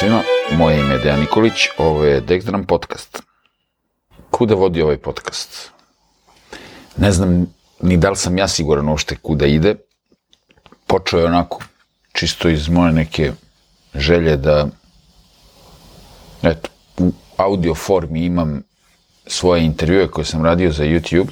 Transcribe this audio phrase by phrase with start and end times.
[0.00, 0.22] svima,
[0.58, 3.22] moje ime je Dejan Nikolić, ovo je Dexdram podcast.
[4.30, 5.70] Kuda vodi ovaj podcast?
[6.96, 7.46] Ne znam
[7.82, 9.74] ni da li sam ja siguran uopšte kuda ide.
[10.86, 11.62] Počeo je onako,
[12.12, 13.32] čisto iz moje neke
[13.94, 14.68] želje da,
[16.42, 18.62] eto, u audio formi imam
[19.26, 21.28] svoje intervjue koje sam radio za YouTube,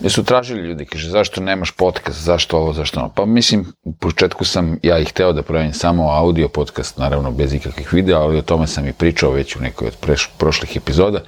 [0.00, 3.08] gde su tražili ljudi, kaže, zašto nemaš podcast, zašto ovo, zašto ono.
[3.08, 7.54] Pa mislim, u početku sam ja i hteo da pravim samo audio podcast, naravno bez
[7.54, 11.20] ikakvih videa, ali o tome sam i pričao već u nekoj od preš, prošlih epizoda,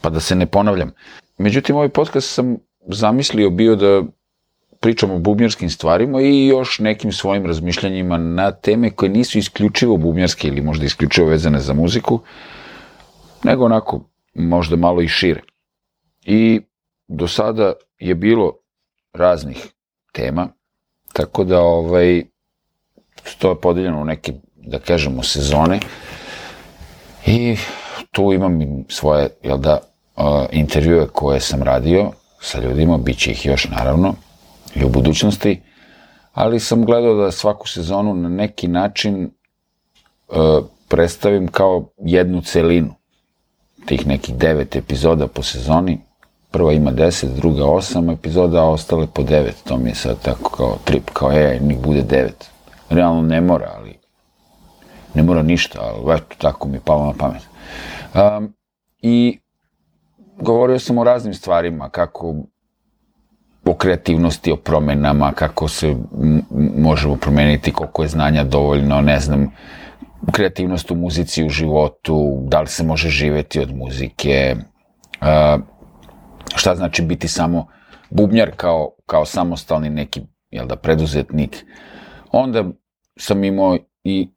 [0.00, 0.92] pa da se ne ponavljam.
[1.38, 2.56] Međutim, ovaj podcast sam
[2.88, 4.02] zamislio bio da
[4.80, 10.48] pričam o bubnjarskim stvarima i još nekim svojim razmišljanjima na teme koje nisu isključivo bubnjarske
[10.48, 12.20] ili možda isključivo vezane za muziku,
[13.44, 14.00] nego onako
[14.34, 15.42] možda malo i šire.
[16.24, 16.60] I
[17.10, 18.52] do sada je bilo
[19.12, 19.68] raznih
[20.12, 20.48] tema,
[21.12, 22.22] tako da ovaj,
[23.38, 25.80] to je podeljeno u neke, da kažemo, sezone.
[27.26, 27.56] I
[28.10, 29.78] tu imam svoje, jel da,
[30.52, 34.14] intervjue koje sam radio sa ljudima, bit će ih još naravno
[34.74, 35.60] i u budućnosti,
[36.32, 39.30] ali sam gledao da svaku sezonu na neki način
[40.88, 42.94] predstavim kao jednu celinu
[43.86, 46.09] tih nekih devet epizoda po sezoni,
[46.50, 49.50] prva ima 10, druga 8 epizoda, a ostale po 9.
[49.64, 52.30] To mi je sad tako kao trip, kao je, nik bude 9.
[52.90, 53.98] Realno ne mora, ali
[55.14, 57.42] ne mora ništa, ali eto, tako mi je palo na pamet.
[58.14, 58.54] Um,
[59.02, 59.38] I
[60.40, 62.34] govorio sam o raznim stvarima, kako
[63.64, 65.96] o kreativnosti, o promenama, kako se
[66.76, 69.50] možemo promeniti, koliko je znanja dovoljno, ne znam,
[70.32, 74.56] kreativnost u muzici, u životu, da li se može živeti od muzike,
[75.20, 75.60] uh,
[76.56, 77.66] šta znači biti samo
[78.10, 81.64] bubnjar kao, kao samostalni neki, jel da, preduzetnik.
[82.32, 82.64] Onda
[83.18, 84.28] sam imao i,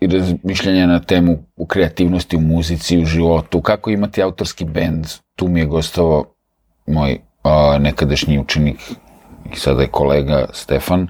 [0.00, 5.06] i razmišljanja na temu u kreativnosti, u muzici, u životu, kako imati autorski bend.
[5.36, 6.24] Tu mi je gostovao
[6.86, 8.76] moj a, nekadašnji učenik
[9.52, 11.08] i sada je kolega Stefan.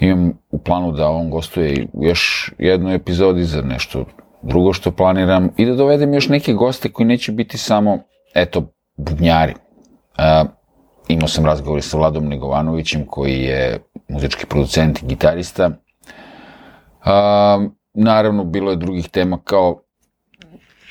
[0.00, 4.04] Imam u planu da on gostuje još jednoj epizodi za nešto
[4.42, 7.98] drugo što planiram i da dovedem još neke goste koji neće biti samo,
[8.34, 9.54] eto, bubnjari.
[10.18, 10.50] Uh,
[11.08, 15.66] imao sam razgovor sa Vladom Negovanovićem, koji je muzički producent i gitarista.
[15.66, 15.72] Uh,
[17.94, 19.80] naravno, bilo je drugih tema kao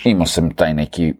[0.03, 1.13] imao sam taj neki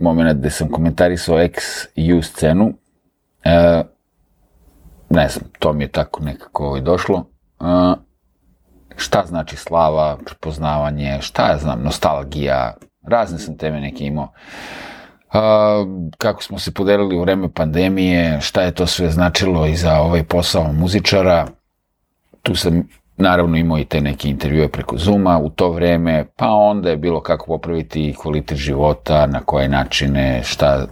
[0.00, 2.64] moment gde sam komentarisao ex-U scenu.
[2.64, 3.86] Uh,
[5.10, 7.24] ne znam, to mi je tako nekako ovaj došlo.
[8.96, 14.32] Šta znači slava, prepoznavanje, šta ja znam, nostalgija, razne sam teme neke imao.
[15.32, 15.84] A,
[16.18, 20.24] kako smo se podelili u vreme pandemije, šta je to sve značilo i za ovaj
[20.24, 21.46] posao muzičara.
[22.42, 26.90] Tu sam naravno imao i te neke intervjue preko Zuma u to vreme, pa onda
[26.90, 30.86] je bilo kako popraviti kvalitet života, na koje načine, šta,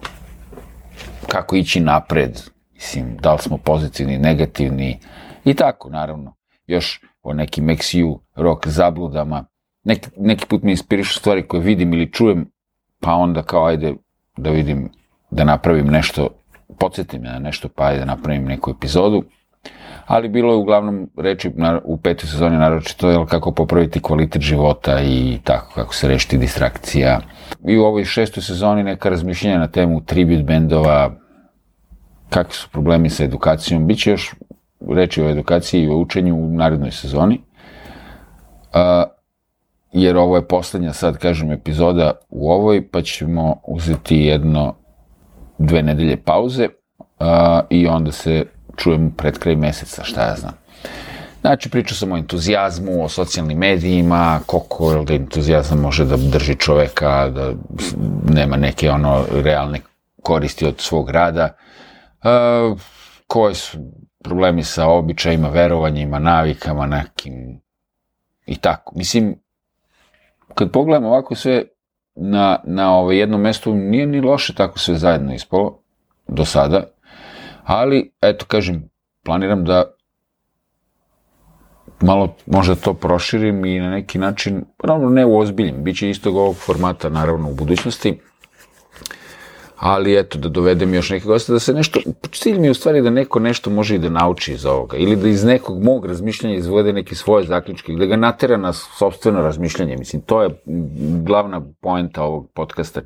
[1.27, 2.41] kako ići napred,
[2.75, 4.99] mislim, da li smo pozitivni, negativni
[5.45, 6.35] i tako, naravno.
[6.67, 9.45] Još o nekim XU rock zabludama.
[9.85, 12.51] Neki, neki put mi inspirišu stvari koje vidim ili čujem,
[13.01, 13.95] pa onda kao ajde
[14.41, 14.89] da vidim,
[15.31, 16.29] da napravim nešto,
[16.79, 19.23] podsjetim ja na nešto, pa da napravim neku epizodu.
[20.07, 21.51] Ali bilo je uglavnom reči
[21.85, 27.21] u petoj sezoni naročito je kako popraviti kvalitet života i tako kako se rešiti distrakcija.
[27.69, 31.11] I u ovoj šestoj sezoni neka razmišljenja na temu tribute bendova,
[32.29, 33.87] kakvi su problemi sa edukacijom.
[33.87, 34.35] Biće još
[34.89, 37.41] reči o edukaciji i o učenju u narednoj sezoni.
[38.73, 39.20] Uh,
[39.93, 44.75] jer ovo je poslednja, sad kažem, epizoda u ovoj, pa ćemo uzeti jedno,
[45.59, 46.69] dve nedelje pauze
[47.19, 48.45] a, i onda se
[48.77, 50.53] čujemo pred kraj meseca, šta ja znam.
[51.41, 57.31] Znači, pričao sam o entuzijazmu, o socijalnim medijima, koliko da entuzijazam može da drži čoveka,
[57.31, 57.53] da
[58.35, 59.81] nema neke ono realne
[60.23, 61.57] koristi od svog rada,
[62.23, 62.75] a,
[63.27, 63.79] koje su
[64.25, 67.61] problemi sa običajima, verovanjima, navikama, nekim
[68.47, 68.93] i tako.
[68.97, 69.37] Mislim,
[70.55, 71.65] kad pogledam ovako sve
[72.15, 75.83] na, na ovaj jednom mestu, nije ni loše tako sve zajedno ispalo,
[76.29, 76.85] do sada,
[77.65, 78.91] ali, eto, kažem,
[79.25, 79.85] planiram da
[82.01, 86.37] malo možda to proširim i na neki način, naravno ne u ozbiljim, bit će istog
[86.37, 88.19] ovog formata naravno u budućnosti,
[89.81, 92.01] ali eto, da dovedem još neke goste, da se nešto,
[92.33, 95.17] cilj mi je u stvari da neko nešto može i da nauči iz ovoga, ili
[95.17, 99.97] da iz nekog mog razmišljanja izvode neke svoje zaključke, da ga natera na sobstveno razmišljanje,
[99.97, 100.51] mislim, to je
[101.25, 103.01] glavna poenta ovog podcasta,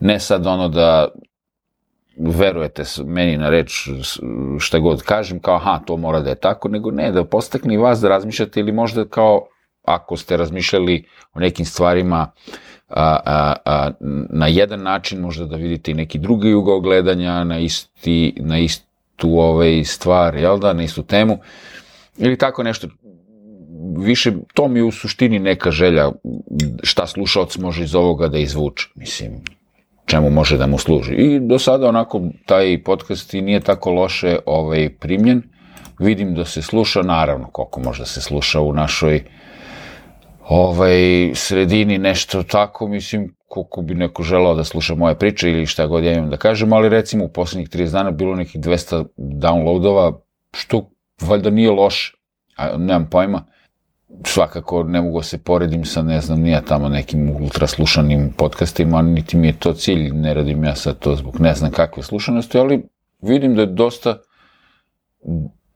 [0.00, 1.08] ne sad ono da
[2.18, 3.88] verujete meni na reč
[4.58, 8.00] šta god kažem, kao aha, to mora da je tako, nego ne, da postakne vas
[8.00, 9.46] da razmišljate ili možda kao
[9.84, 11.04] ako ste razmišljali
[11.34, 12.30] o nekim stvarima
[12.88, 13.90] a, a, a,
[14.30, 19.40] na jedan način, možda da vidite i neki drugi ugao gledanja na, isti, na istu
[19.40, 21.38] ovaj stvar, jel da, na istu temu,
[22.18, 22.88] ili tako nešto.
[23.98, 26.12] Više, to mi u suštini neka želja
[26.82, 29.40] šta slušalac može iz ovoga da izvuče, mislim,
[30.06, 31.14] čemu može da mu služi.
[31.14, 35.42] I do sada onako taj podcast i nije tako loše ovaj, primljen.
[35.98, 39.24] Vidim da se sluša, naravno, koliko može da se sluša u našoj
[40.48, 45.86] ovaj, sredini nešto tako, mislim, koliko bi neko želao da sluša moje priče ili šta
[45.86, 50.12] god ja imam da kažem, ali recimo u poslednjih 30 dana bilo nekih 200 downloadova,
[50.54, 52.16] što valjda nije loše,
[52.56, 53.44] a nemam pojma,
[54.24, 59.36] svakako ne mogu da se poredim sa, ne znam, nije tamo nekim ultraslušanim podcastima, niti
[59.36, 62.88] mi je to cilj, ne radim ja sad to zbog ne znam kakve slušanosti, ali
[63.22, 64.18] vidim da je dosta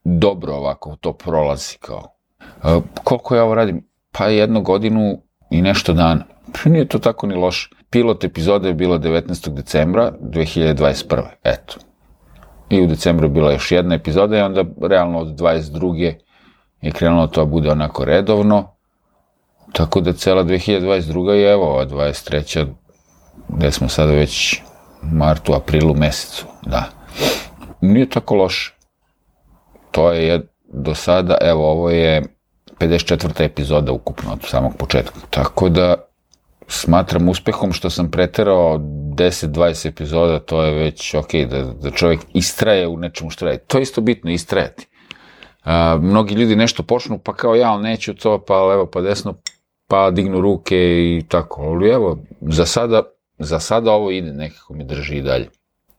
[0.04, 2.14] dobro ovako to prolazi kao.
[2.62, 3.87] A, koliko ja ovo radim?
[4.12, 6.24] Pa jednu godinu i nešto dana.
[6.52, 7.70] Pa nije to tako ni loše.
[7.90, 9.54] Pilot epizoda je bila 19.
[9.54, 11.22] decembra 2021.
[11.44, 11.74] Eto.
[12.70, 16.14] I u decembru je bila još jedna epizoda i onda realno od 22
[16.82, 18.74] je krenulo to da bude onako redovno,
[19.72, 21.30] tako da cela 2022.
[21.30, 22.66] je evo ova 23.
[23.48, 24.62] gde smo sada već
[25.02, 26.84] martu, aprilu mesecu, da.
[27.80, 28.74] Nije tako loše.
[29.90, 32.22] To je do sada, evo ovo je
[32.80, 33.44] 54.
[33.44, 35.20] epizoda ukupno od samog početka.
[35.30, 35.94] Tako da
[36.68, 42.86] smatram uspehom što sam preterao 10-20 epizoda, to je već ok, da, da čovjek istraje
[42.86, 43.58] u nečemu što radi.
[43.66, 44.86] To je isto bitno, istrajati.
[45.64, 49.34] A, mnogi ljudi nešto počnu, pa kao ja, ali neću to, pa levo, pa desno,
[49.86, 51.62] pa dignu ruke i tako.
[51.62, 53.02] Ali evo, za sada,
[53.38, 55.48] za sada ovo ide, nekako mi drži i dalje.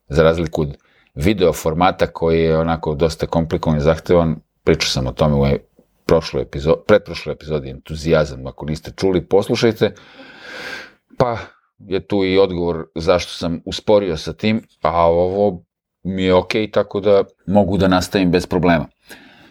[0.07, 0.77] Za razliku od
[1.15, 5.45] video formata koji je onako dosta komplikovan i zahtevan, pričao sam o tome u
[6.09, 9.93] prošloj epizodi, pretprošloj epizodi entuzijazam, ako niste čuli, poslušajte.
[11.17, 11.37] Pa
[11.79, 15.63] je tu i odgovor zašto sam usporio sa tim, a ovo
[16.03, 18.87] mi je okej, okay, tako da mogu da nastavim bez problema.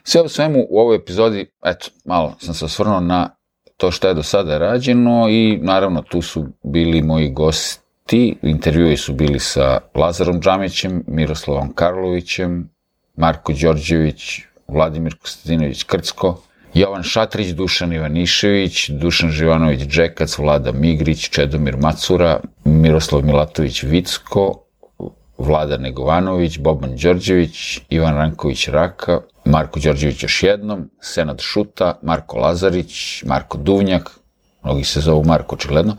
[0.02, 3.30] Sve u svemu u ovoj epizodi, eto, malo sam se osvrnuo na
[3.76, 9.12] to što je do sada rađeno i naravno tu su bili moji gosti, intervjui su
[9.12, 12.70] bili sa Lazarom Džamićem, Miroslavom Karlovićem,
[13.16, 16.42] Marko Đorđević, Vladimir Kostadinović Krcko,
[16.74, 24.64] Jovan Šatrić, Dušan Ivanišević, Dušan Živanović Džekac, Vlada Migrić, Čedomir Macura, Miroslav Milatović Vicko,
[25.38, 33.22] Vlada Negovanović, Boban Đorđević, Ivan Ranković Raka, Marko Đorđević još jednom, Senad Šuta, Marko Lazarić,
[33.26, 34.10] Marko Duvnjak,
[34.62, 35.96] mnogi se zovu Marko očigledno,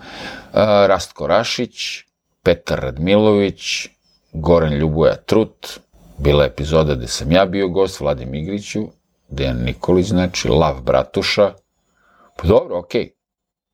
[0.88, 2.04] Rastko Rašić,
[2.44, 3.88] Petar Radmilović,
[4.34, 5.80] Goran Ljuboja Trut,
[6.18, 8.88] bila je epizoda gde sam ja bio gost, Vladim Igriću,
[9.30, 11.54] Dejan Nikolić, znači, Lav Bratuša.
[12.38, 13.04] Pa dobro, okej.
[13.04, 13.10] Okay.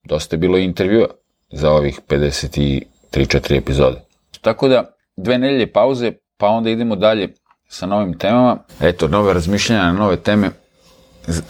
[0.03, 1.07] Dosta je bilo intervjua
[1.51, 4.01] za ovih 53-4 epizode.
[4.41, 7.33] Tako da, dve nedelje pauze, pa onda idemo dalje
[7.67, 8.57] sa novim temama.
[8.81, 10.49] Eto, nove razmišljanja na nove teme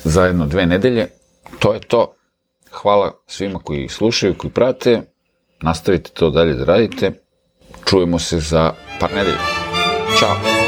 [0.04, 1.08] zajedno dve nedelje.
[1.60, 2.16] To je to.
[2.72, 5.02] Hvala svima koji slušaju, koji prate.
[5.62, 7.12] Nastavite to dalje da radite.
[7.86, 9.38] Čujemo se za par nedelja.
[10.20, 10.65] Ćao!